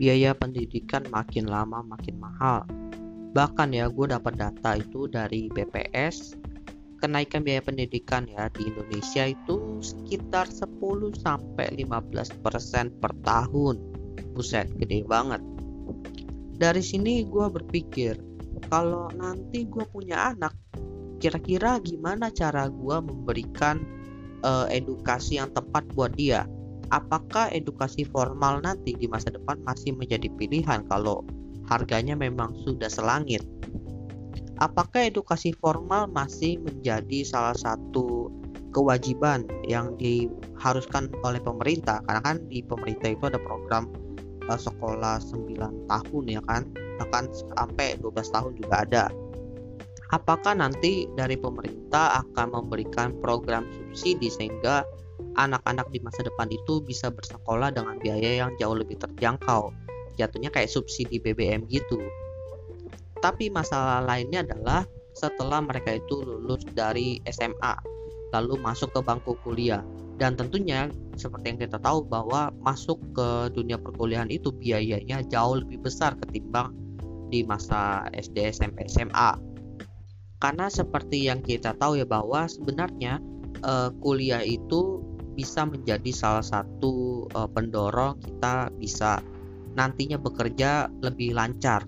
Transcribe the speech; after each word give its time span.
biaya 0.00 0.32
pendidikan 0.32 1.04
makin 1.12 1.44
lama 1.44 1.84
makin 1.84 2.16
mahal. 2.16 2.64
Bahkan 3.36 3.76
ya 3.76 3.92
gue 3.92 4.08
dapat 4.08 4.40
data 4.40 4.80
itu 4.80 5.04
dari 5.04 5.52
BPS 5.52 6.40
kenaikan 7.00 7.44
biaya 7.44 7.64
pendidikan 7.64 8.28
ya 8.28 8.52
di 8.52 8.68
Indonesia 8.68 9.28
itu 9.28 9.80
sekitar 9.80 10.48
10 10.48 10.80
sampai 11.16 11.72
15% 11.76 13.00
per 13.00 13.12
tahun. 13.24 13.76
Buset, 14.36 14.68
gede 14.76 15.04
banget. 15.08 15.40
Dari 16.60 16.84
sini 16.84 17.24
gue 17.24 17.46
berpikir, 17.48 18.20
kalau 18.68 19.08
nanti 19.16 19.64
gue 19.64 19.84
punya 19.88 20.36
anak, 20.36 20.52
kira-kira 21.16 21.80
gimana 21.80 22.28
cara 22.28 22.68
gue 22.68 22.96
memberikan 23.00 23.80
uh, 24.44 24.68
edukasi 24.68 25.40
yang 25.40 25.48
tepat 25.56 25.88
buat 25.96 26.12
dia? 26.12 26.44
Apakah 26.90 27.54
edukasi 27.54 28.02
formal 28.06 28.62
nanti 28.66 28.98
di 28.98 29.06
masa 29.06 29.30
depan 29.30 29.62
masih 29.62 29.94
menjadi 29.94 30.26
pilihan 30.34 30.82
kalau 30.90 31.22
harganya 31.70 32.18
memang 32.18 32.50
sudah 32.66 32.90
selangit? 32.90 33.46
apakah 34.60 35.08
edukasi 35.08 35.56
formal 35.56 36.06
masih 36.12 36.60
menjadi 36.60 37.24
salah 37.24 37.56
satu 37.56 38.28
kewajiban 38.70 39.48
yang 39.66 39.96
diharuskan 39.96 41.10
oleh 41.24 41.40
pemerintah? 41.40 42.04
Karena 42.06 42.22
kan 42.22 42.36
di 42.46 42.60
pemerintah 42.62 43.08
itu 43.10 43.24
ada 43.26 43.40
program 43.40 43.88
uh, 44.46 44.60
sekolah 44.60 45.18
9 45.24 45.90
tahun 45.90 46.24
ya 46.28 46.40
kan? 46.46 46.68
Bahkan 47.00 47.24
sampai 47.56 47.96
12 47.98 48.36
tahun 48.36 48.52
juga 48.60 48.74
ada. 48.84 49.04
Apakah 50.10 50.58
nanti 50.58 51.08
dari 51.14 51.38
pemerintah 51.38 52.20
akan 52.26 52.52
memberikan 52.52 53.14
program 53.22 53.64
subsidi 53.72 54.28
sehingga 54.28 54.82
anak-anak 55.38 55.86
di 55.94 56.02
masa 56.02 56.26
depan 56.26 56.50
itu 56.50 56.82
bisa 56.82 57.12
bersekolah 57.12 57.70
dengan 57.70 57.98
biaya 58.02 58.46
yang 58.46 58.50
jauh 58.58 58.74
lebih 58.74 58.98
terjangkau 58.98 59.70
jatuhnya 60.18 60.50
kayak 60.50 60.70
subsidi 60.70 61.22
BBM 61.22 61.66
gitu 61.70 62.00
tapi 63.20 63.52
masalah 63.52 64.02
lainnya 64.02 64.42
adalah 64.42 64.82
setelah 65.12 65.60
mereka 65.60 66.00
itu 66.00 66.22
lulus 66.24 66.64
dari 66.72 67.20
SMA 67.28 67.74
lalu 68.30 68.56
masuk 68.62 68.94
ke 68.94 69.00
bangku 69.02 69.34
kuliah 69.42 69.82
dan 70.20 70.36
tentunya 70.36 70.92
seperti 71.16 71.56
yang 71.56 71.60
kita 71.64 71.80
tahu 71.80 72.04
bahwa 72.04 72.52
masuk 72.60 73.00
ke 73.16 73.48
dunia 73.56 73.80
perkuliahan 73.80 74.28
itu 74.28 74.52
biayanya 74.52 75.24
jauh 75.32 75.64
lebih 75.64 75.80
besar 75.80 76.12
ketimbang 76.20 76.76
di 77.32 77.40
masa 77.40 78.04
SD, 78.12 78.52
SMP, 78.52 78.84
SMA. 78.84 79.40
Karena 80.44 80.68
seperti 80.68 81.24
yang 81.24 81.40
kita 81.40 81.72
tahu 81.80 82.00
ya 82.00 82.04
bahwa 82.04 82.44
sebenarnya 82.44 83.16
uh, 83.64 83.88
kuliah 84.04 84.44
itu 84.44 85.00
bisa 85.34 85.66
menjadi 85.66 86.10
salah 86.10 86.44
satu 86.44 87.26
uh, 87.34 87.48
pendorong 87.50 88.18
kita 88.20 88.68
bisa 88.78 89.22
nantinya 89.74 90.18
bekerja 90.18 90.90
lebih 91.02 91.34
lancar. 91.34 91.86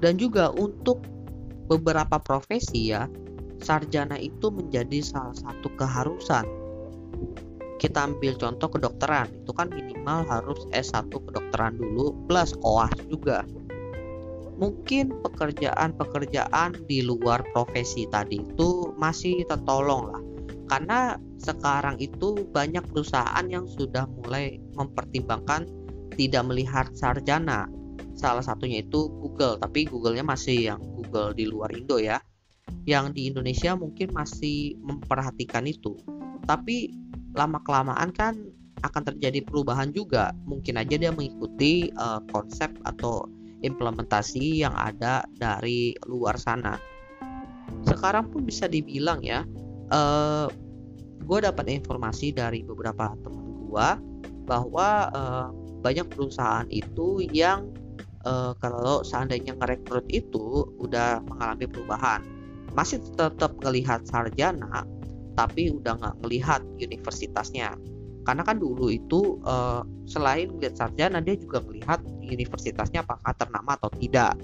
Dan 0.00 0.20
juga 0.20 0.52
untuk 0.52 1.04
beberapa 1.68 2.20
profesi 2.20 2.92
ya 2.92 3.08
sarjana 3.64 4.20
itu 4.20 4.52
menjadi 4.52 5.00
salah 5.00 5.36
satu 5.36 5.72
keharusan. 5.80 6.44
Kita 7.80 8.08
ambil 8.08 8.36
contoh 8.36 8.68
kedokteran 8.68 9.28
itu 9.32 9.52
kan 9.52 9.68
minimal 9.72 10.24
harus 10.24 10.64
S1 10.72 11.08
kedokteran 11.08 11.76
dulu 11.76 12.16
plus 12.28 12.56
koas 12.60 12.92
juga. 13.08 13.44
Mungkin 14.54 15.10
pekerjaan-pekerjaan 15.26 16.86
di 16.86 17.02
luar 17.02 17.42
profesi 17.50 18.06
tadi 18.06 18.38
itu 18.38 18.94
masih 18.94 19.42
tertolong 19.50 20.14
lah. 20.14 20.22
Karena 20.70 21.18
sekarang 21.38 21.98
itu 21.98 22.46
banyak 22.54 22.82
perusahaan 22.90 23.46
yang 23.50 23.66
sudah 23.66 24.06
mulai 24.06 24.62
mempertimbangkan 24.78 25.66
tidak 26.14 26.42
melihat 26.46 26.86
sarjana. 26.94 27.66
Salah 28.14 28.46
satunya 28.46 28.80
itu 28.86 29.10
Google 29.18 29.58
tapi 29.58 29.90
Googlenya 29.90 30.22
masih 30.22 30.70
yang 30.74 30.80
Google 30.94 31.34
di 31.34 31.50
luar 31.50 31.74
Indo 31.74 31.98
ya. 31.98 32.22
Yang 32.86 33.18
di 33.18 33.22
Indonesia 33.28 33.74
mungkin 33.74 34.14
masih 34.14 34.78
memperhatikan 34.80 35.66
itu. 35.66 35.98
Tapi 36.46 36.94
lama 37.34 37.58
kelamaan 37.66 38.14
kan 38.14 38.38
akan 38.86 39.02
terjadi 39.12 39.42
perubahan 39.42 39.90
juga. 39.90 40.30
Mungkin 40.46 40.78
aja 40.78 40.94
dia 40.94 41.10
mengikuti 41.10 41.90
uh, 41.98 42.22
konsep 42.30 42.70
atau 42.86 43.26
implementasi 43.64 44.62
yang 44.62 44.76
ada 44.76 45.24
dari 45.34 45.96
luar 46.06 46.36
sana. 46.36 46.76
Sekarang 47.84 48.28
pun 48.28 48.44
bisa 48.44 48.68
dibilang 48.68 49.24
ya 49.24 49.42
uh, 49.90 50.48
gue 51.24 51.38
dapat 51.40 51.66
informasi 51.72 52.36
dari 52.36 52.60
beberapa 52.62 53.16
teman 53.24 53.46
gue 53.64 53.88
bahwa 54.44 54.88
uh, 55.12 55.48
banyak 55.80 56.04
perusahaan 56.12 56.68
itu 56.68 57.24
yang 57.32 57.72
uh, 58.28 58.52
kalau 58.60 59.00
seandainya 59.04 59.56
ngerekrut 59.56 60.04
itu 60.12 60.68
udah 60.80 61.24
mengalami 61.24 61.66
perubahan 61.68 62.20
masih 62.76 63.00
tetap 63.16 63.56
melihat 63.62 64.04
sarjana 64.04 64.84
tapi 65.34 65.74
udah 65.74 65.98
nggak 65.98 66.16
melihat 66.22 66.62
universitasnya. 66.78 67.74
Karena 68.24 68.40
kan 68.40 68.56
dulu 68.56 68.88
itu 68.88 69.36
uh, 69.44 69.84
selain 70.08 70.48
melihat 70.56 70.86
sarjana 70.86 71.20
dia 71.20 71.36
juga 71.36 71.60
melihat 71.60 72.00
universitasnya 72.24 73.04
apakah 73.04 73.36
ternama 73.36 73.76
atau 73.76 73.92
tidak. 74.00 74.38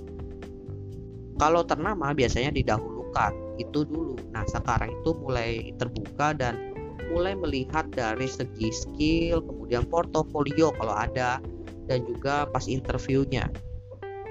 Kalau 1.40 1.64
ternama 1.64 2.12
biasanya 2.12 2.52
didahulukan. 2.52 3.32
Itu 3.56 3.88
dulu. 3.88 4.16
Nah 4.32 4.44
sekarang 4.48 4.92
itu 4.92 5.10
mulai 5.16 5.72
terbuka 5.80 6.36
dan 6.36 6.69
mulai 7.10 7.34
melihat 7.34 7.90
dari 7.92 8.30
segi 8.30 8.70
skill 8.70 9.42
kemudian 9.42 9.84
portofolio 9.90 10.70
kalau 10.78 10.94
ada 10.94 11.42
dan 11.90 12.06
juga 12.06 12.46
pas 12.46 12.64
interviewnya. 12.70 13.50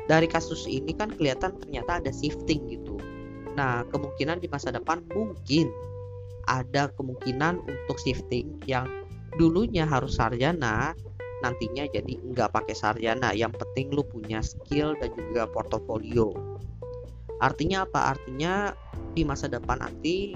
Dari 0.09 0.25
kasus 0.25 0.65
ini 0.65 0.95
kan 0.95 1.13
kelihatan 1.13 1.53
ternyata 1.59 2.01
ada 2.01 2.09
shifting 2.09 2.65
gitu. 2.71 2.97
Nah, 3.53 3.85
kemungkinan 3.91 4.41
di 4.41 4.49
masa 4.49 4.73
depan 4.73 5.05
mungkin 5.13 5.69
ada 6.49 6.89
kemungkinan 6.97 7.61
untuk 7.61 7.97
shifting 8.01 8.57
yang 8.65 8.89
dulunya 9.37 9.85
harus 9.85 10.17
sarjana 10.17 10.97
nantinya 11.45 11.85
jadi 11.93 12.17
nggak 12.33 12.49
pakai 12.55 12.73
sarjana. 12.73 13.35
Yang 13.35 13.61
penting 13.61 13.93
lu 13.93 14.01
punya 14.07 14.41
skill 14.41 14.97
dan 14.97 15.13
juga 15.13 15.45
portofolio. 15.51 16.33
Artinya 17.39 17.87
apa? 17.87 18.17
Artinya 18.17 18.73
di 19.13 19.23
masa 19.23 19.47
depan 19.47 19.79
nanti 19.79 20.35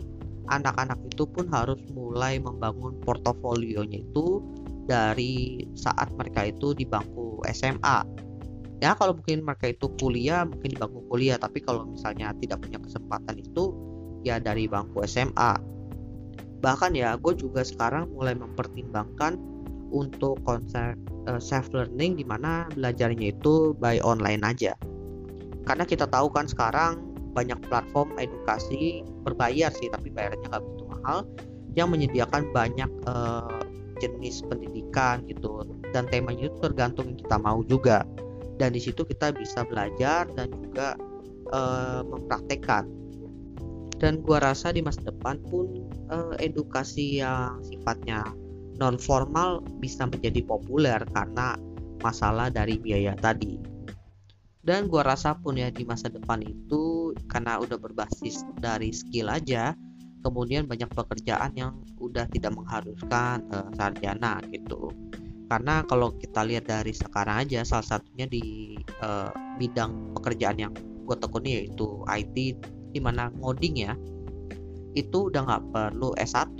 anak-anak 0.51 0.99
itu 1.07 1.23
pun 1.29 1.47
harus 1.51 1.79
mulai 1.91 2.39
membangun 2.39 2.99
portofolionya 3.03 4.03
itu 4.03 4.43
dari 4.87 5.63
saat 5.77 6.11
mereka 6.19 6.51
itu 6.51 6.75
di 6.75 6.83
bangku 6.83 7.39
SMA 7.51 8.03
ya 8.83 8.91
kalau 8.99 9.15
mungkin 9.15 9.47
mereka 9.47 9.71
itu 9.71 9.87
kuliah 9.95 10.43
mungkin 10.43 10.75
di 10.75 10.77
bangku 10.79 11.07
kuliah 11.07 11.39
tapi 11.39 11.63
kalau 11.63 11.87
misalnya 11.87 12.35
tidak 12.43 12.59
punya 12.59 12.79
kesempatan 12.83 13.39
itu 13.39 13.71
ya 14.27 14.43
dari 14.43 14.67
bangku 14.67 15.03
SMA 15.07 15.55
bahkan 16.59 16.95
ya 16.95 17.15
gue 17.19 17.35
juga 17.35 17.63
sekarang 17.63 18.11
mulai 18.11 18.35
mempertimbangkan 18.35 19.35
untuk 19.93 20.41
konsep 20.41 20.97
uh, 21.29 21.37
self 21.37 21.69
learning 21.71 22.17
di 22.17 22.25
mana 22.25 22.65
belajarnya 22.73 23.37
itu 23.37 23.77
by 23.77 24.01
online 24.01 24.41
aja. 24.41 24.73
Karena 25.63 25.85
kita 25.85 26.09
tahu 26.09 26.33
kan 26.33 26.49
sekarang 26.49 27.12
banyak 27.33 27.59
platform 27.67 28.13
edukasi 28.21 29.01
berbayar 29.25 29.73
sih 29.73 29.89
tapi 29.89 30.13
bayarnya 30.13 30.39
nggak 30.47 30.61
begitu 30.61 30.83
mahal 30.89 31.19
yang 31.73 31.89
menyediakan 31.89 32.53
banyak 32.53 32.89
uh, 33.09 33.61
jenis 33.97 34.45
pendidikan 34.45 35.25
gitu. 35.25 35.65
Dan 35.93 36.09
temanya 36.09 36.49
itu 36.49 36.57
tergantung 36.61 37.13
yang 37.13 37.19
kita 37.19 37.37
mau 37.41 37.59
juga. 37.65 38.05
Dan 38.57 38.77
di 38.77 38.81
situ 38.81 39.01
kita 39.01 39.33
bisa 39.33 39.65
belajar 39.65 40.29
dan 40.37 40.53
juga 40.53 40.93
uh, 41.49 42.05
mempraktekkan. 42.05 42.85
Dan 43.97 44.21
gua 44.21 44.41
rasa 44.43 44.73
di 44.73 44.85
masa 44.85 45.01
depan 45.05 45.41
pun 45.49 45.87
uh, 46.13 46.35
edukasi 46.37 47.23
yang 47.23 47.57
sifatnya 47.65 48.21
non 48.81 48.97
formal 48.97 49.61
bisa 49.79 50.09
menjadi 50.09 50.41
populer 50.45 50.99
karena 51.13 51.57
masalah 52.01 52.49
dari 52.49 52.75
biaya 52.81 53.13
tadi 53.21 53.72
dan 54.63 54.87
gua 54.87 55.03
rasa 55.03 55.35
pun 55.35 55.59
ya 55.59 55.67
di 55.67 55.83
masa 55.83 56.07
depan 56.07 56.39
itu 56.39 57.11
karena 57.27 57.59
udah 57.59 57.75
berbasis 57.75 58.47
dari 58.63 58.95
skill 58.95 59.27
aja 59.27 59.75
kemudian 60.23 60.63
banyak 60.63 60.87
pekerjaan 60.95 61.51
yang 61.53 61.83
udah 61.99 62.23
tidak 62.31 62.55
mengharuskan 62.55 63.43
uh, 63.51 63.67
sarjana 63.75 64.39
gitu. 64.55 64.89
Karena 65.51 65.83
kalau 65.85 66.15
kita 66.15 66.47
lihat 66.47 66.71
dari 66.71 66.95
sekarang 66.95 67.43
aja 67.43 67.61
salah 67.67 67.99
satunya 67.99 68.25
di 68.25 68.73
uh, 69.03 69.29
bidang 69.59 70.15
pekerjaan 70.15 70.57
yang 70.57 70.73
gue 71.03 71.15
tekuni 71.19 71.59
yaitu 71.59 72.01
IT 72.07 72.35
di 72.95 72.99
mana 73.03 73.27
ngoding 73.43 73.83
ya 73.83 73.93
itu 74.95 75.27
udah 75.27 75.43
nggak 75.43 75.63
perlu 75.73 76.15
S1 76.15 76.55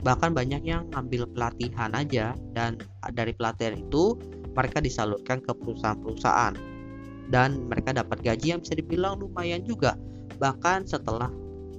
bahkan 0.00 0.32
banyak 0.32 0.64
yang 0.64 0.88
ngambil 0.90 1.28
pelatihan 1.36 1.92
aja 1.92 2.32
dan 2.56 2.80
dari 3.12 3.36
pelatihan 3.36 3.76
itu 3.76 4.16
mereka 4.56 4.80
disalurkan 4.80 5.44
ke 5.44 5.52
perusahaan-perusahaan 5.52 6.56
dan 7.30 7.70
mereka 7.70 7.94
dapat 7.94 8.20
gaji 8.20 8.52
yang 8.52 8.60
bisa 8.60 8.74
dibilang 8.74 9.22
lumayan 9.22 9.62
juga. 9.62 9.94
Bahkan 10.36 10.90
setelah 10.90 11.30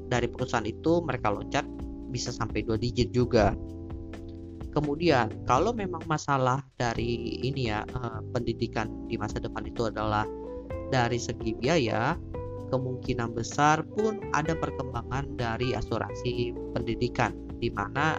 dari 0.07 0.27
perusahaan 0.27 0.65
itu 0.65 1.03
mereka 1.03 1.31
loncat 1.31 1.67
bisa 2.11 2.31
sampai 2.31 2.63
dua 2.63 2.79
digit 2.79 3.11
juga. 3.11 3.55
Kemudian, 4.71 5.27
kalau 5.43 5.75
memang 5.75 5.99
masalah 6.07 6.63
dari 6.79 7.43
ini 7.43 7.67
ya, 7.67 7.83
uh, 7.91 8.23
pendidikan 8.31 8.87
di 9.11 9.19
masa 9.19 9.43
depan 9.43 9.67
itu 9.67 9.91
adalah 9.91 10.23
dari 10.87 11.19
segi 11.19 11.51
biaya, 11.59 12.15
kemungkinan 12.71 13.35
besar 13.35 13.83
pun 13.83 14.23
ada 14.31 14.55
perkembangan 14.55 15.35
dari 15.35 15.75
asuransi 15.75 16.55
pendidikan, 16.71 17.35
di 17.59 17.67
mana 17.67 18.15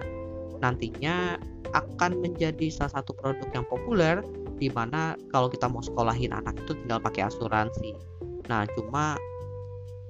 nantinya 0.61 1.41
akan 1.73 2.21
menjadi 2.21 2.69
salah 2.69 3.01
satu 3.01 3.17
produk 3.17 3.49
yang 3.57 3.65
populer, 3.65 4.21
di 4.63 4.71
mana 4.71 5.19
kalau 5.35 5.51
kita 5.51 5.67
mau 5.67 5.83
sekolahin 5.83 6.31
anak 6.31 6.55
itu 6.63 6.79
tinggal 6.79 7.03
pakai 7.03 7.27
asuransi. 7.27 7.99
Nah, 8.47 8.63
cuma 8.79 9.19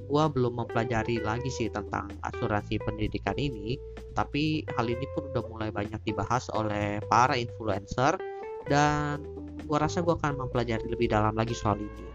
gue 0.05 0.25
belum 0.29 0.61
mempelajari 0.61 1.25
lagi 1.25 1.49
sih 1.49 1.73
tentang 1.73 2.13
asuransi 2.21 2.77
pendidikan 2.85 3.33
ini 3.41 3.81
tapi 4.13 4.61
hal 4.77 4.85
ini 4.85 5.09
pun 5.17 5.25
udah 5.33 5.41
mulai 5.49 5.73
banyak 5.73 5.97
dibahas 6.05 6.53
oleh 6.53 7.01
para 7.09 7.33
influencer 7.33 8.21
dan 8.69 9.25
gue 9.65 9.79
rasa 9.81 10.05
gue 10.05 10.13
akan 10.13 10.37
mempelajari 10.37 10.85
lebih 10.93 11.09
dalam 11.09 11.33
lagi 11.33 11.57
soal 11.57 11.81
ini. 11.81 12.09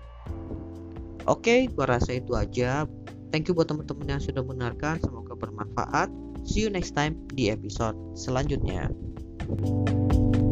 Oke 1.25 1.41
okay, 1.41 1.59
gue 1.73 1.85
rasa 1.89 2.21
itu 2.21 2.37
aja. 2.37 2.85
Thank 3.33 3.49
you 3.49 3.57
buat 3.57 3.65
teman-teman 3.67 4.07
yang 4.13 4.21
sudah 4.21 4.45
mendengarkan. 4.45 5.01
Semoga 5.01 5.33
bermanfaat. 5.33 6.13
See 6.45 6.63
you 6.63 6.69
next 6.69 6.93
time 6.93 7.17
di 7.33 7.49
episode 7.49 7.97
selanjutnya. 8.13 8.93
thank 9.47 10.35
you 10.35 10.46